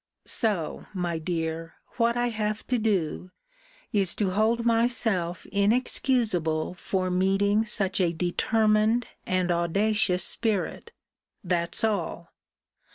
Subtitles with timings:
[0.25, 3.29] So, my dear, what I have to do,
[3.93, 10.91] is to hold myself inexcusable for meeting such a determined and audacious spirit;
[11.43, 12.33] that's all!